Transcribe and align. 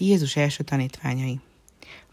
Jézus 0.00 0.36
első 0.36 0.62
tanítványai. 0.64 1.40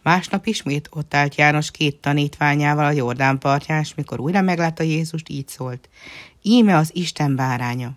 Másnap 0.03 0.45
ismét 0.45 0.89
ott 0.91 1.13
állt 1.13 1.35
János 1.35 1.71
két 1.71 1.95
tanítványával 1.95 2.85
a 2.85 2.91
Jordán 2.91 3.37
partján, 3.37 3.81
és 3.81 3.95
mikor 3.95 4.19
újra 4.19 4.41
meglátta 4.41 4.83
Jézust, 4.83 5.29
így 5.29 5.47
szólt. 5.47 5.89
Íme 6.41 6.75
az 6.75 6.89
Isten 6.93 7.35
báránya. 7.35 7.91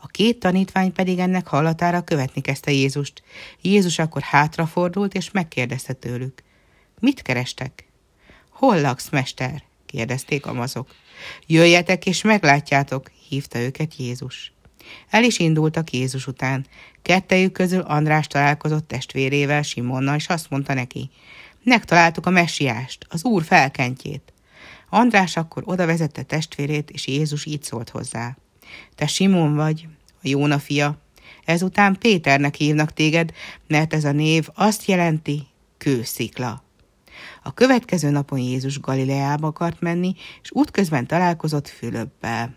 A 0.00 0.06
két 0.06 0.38
tanítvány 0.38 0.92
pedig 0.92 1.18
ennek 1.18 1.46
hallatára 1.46 2.04
követni 2.04 2.40
kezdte 2.40 2.70
Jézust. 2.70 3.22
Jézus 3.60 3.98
akkor 3.98 4.22
hátrafordult, 4.22 5.14
és 5.14 5.30
megkérdezte 5.30 5.92
tőlük. 5.92 6.42
Mit 7.00 7.22
kerestek? 7.22 7.86
Hol 8.48 8.80
laksz, 8.80 9.08
mester? 9.08 9.62
kérdezték 9.86 10.46
amazok. 10.46 10.94
Jöjjetek 11.46 12.06
és 12.06 12.22
meglátjátok, 12.22 13.10
hívta 13.28 13.58
őket 13.58 13.96
Jézus. 13.96 14.52
El 15.10 15.24
is 15.24 15.38
indultak 15.38 15.92
Jézus 15.92 16.26
után. 16.26 16.66
Kettejük 17.02 17.52
közül 17.52 17.80
András 17.80 18.26
találkozott 18.26 18.88
testvérével, 18.88 19.62
Simonnal, 19.62 20.16
és 20.16 20.26
azt 20.26 20.50
mondta 20.50 20.74
neki, 20.74 21.10
megtaláltuk 21.64 22.26
a 22.26 22.30
messiást, 22.30 23.06
az 23.08 23.24
úr 23.24 23.42
felkentjét. 23.42 24.32
András 24.88 25.36
akkor 25.36 25.62
oda 25.66 25.86
vezette 25.86 26.22
testvérét, 26.22 26.90
és 26.90 27.06
Jézus 27.06 27.44
így 27.44 27.62
szólt 27.62 27.88
hozzá. 27.88 28.36
Te 28.94 29.06
Simon 29.06 29.54
vagy, 29.54 29.88
a 30.08 30.28
Jóna 30.28 30.58
fia. 30.58 30.98
Ezután 31.44 31.98
Péternek 31.98 32.54
hívnak 32.54 32.92
téged, 32.92 33.32
mert 33.66 33.94
ez 33.94 34.04
a 34.04 34.12
név 34.12 34.48
azt 34.54 34.84
jelenti, 34.84 35.46
kőszikla. 35.78 36.62
A 37.42 37.54
következő 37.54 38.10
napon 38.10 38.38
Jézus 38.38 38.80
Galileába 38.80 39.46
akart 39.46 39.80
menni, 39.80 40.14
és 40.42 40.50
útközben 40.52 41.06
találkozott 41.06 41.68
Fülöppel. 41.68 42.54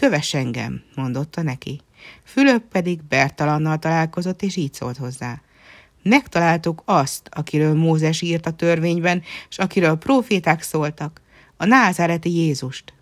Kövess 0.00 0.34
engem, 0.34 0.82
mondotta 0.94 1.42
neki. 1.42 1.80
Fülöp 2.24 2.62
pedig 2.62 3.02
Bertalannal 3.08 3.78
találkozott, 3.78 4.42
és 4.42 4.56
így 4.56 4.74
szólt 4.74 4.96
hozzá. 4.96 5.40
Megtaláltuk 6.02 6.82
azt, 6.84 7.28
akiről 7.30 7.74
Mózes 7.74 8.20
írt 8.20 8.46
a 8.46 8.50
törvényben, 8.50 9.22
és 9.48 9.58
akiről 9.58 9.96
proféták 9.96 10.62
szóltak, 10.62 11.20
a 11.56 11.64
názáreti 11.64 12.34
Jézust. 12.34 12.92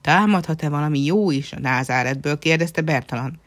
Támadhat-e 0.00 0.68
valami 0.68 1.04
jó 1.04 1.30
is 1.30 1.52
a 1.52 1.60
názáretből, 1.60 2.38
kérdezte 2.38 2.80
Bertalan. 2.80 3.40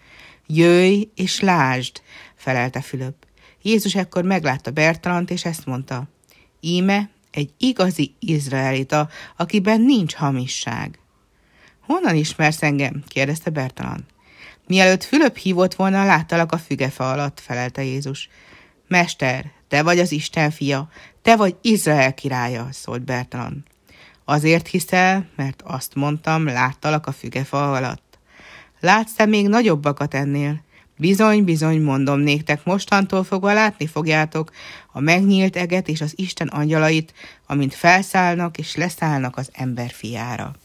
Jöjj 0.48 1.10
és 1.16 1.40
lásd, 1.40 2.02
felelte 2.36 2.82
Fülöp. 2.82 3.26
Jézus 3.62 3.96
ekkor 3.96 4.24
meglátta 4.24 4.72
Bertalant, 4.72 5.32
és 5.32 5.46
ezt 5.46 5.66
mondta. 5.66 6.10
Íme 6.60 7.10
egy 7.32 7.54
igazi 7.58 8.16
izraelita, 8.20 9.10
akiben 9.38 9.82
nincs 9.82 10.14
hamisság. 10.14 11.01
Honnan 11.92 12.16
ismersz 12.16 12.64
engem? 12.64 13.04
kérdezte 13.08 13.50
Bertalan. 13.50 14.06
Mielőtt 14.68 15.04
Fülöp 15.04 15.38
hívott 15.38 15.74
volna, 15.74 16.06
láttalak 16.06 16.52
a 16.52 16.58
fügefa 16.58 17.12
alatt, 17.12 17.40
felelte 17.40 17.84
Jézus. 17.84 18.30
Mester, 18.88 19.52
te 19.68 19.84
vagy 19.84 20.00
az 20.00 20.12
Isten 20.12 20.52
fia, 20.52 20.90
te 21.22 21.36
vagy 21.36 21.56
Izrael 21.62 22.14
királya, 22.14 22.68
szólt 22.72 23.02
Bertalan. 23.02 23.66
Azért 24.26 24.68
hiszel, 24.68 25.30
mert 25.36 25.62
azt 25.66 25.96
mondtam, 25.96 26.46
láttalak 26.46 27.08
a 27.08 27.12
fügefa 27.12 27.72
alatt. 27.72 28.20
Látsz-e 28.80 29.26
még 29.26 29.48
nagyobbakat 29.48 30.14
ennél? 30.14 30.62
Bizony, 30.98 31.44
bizony, 31.44 31.82
mondom 31.82 32.20
néktek, 32.20 32.64
mostantól 32.64 33.24
fogva 33.24 33.54
látni 33.54 33.88
fogjátok 33.88 34.52
a 34.92 35.00
megnyílt 35.00 35.56
eget 35.56 35.88
és 35.88 36.02
az 36.02 36.14
Isten 36.16 36.48
angyalait, 36.48 37.14
amint 37.48 37.74
felszállnak 37.74 38.58
és 38.58 38.76
leszállnak 38.76 39.38
az 39.38 39.50
ember 39.54 39.90
fiára. 39.90 40.56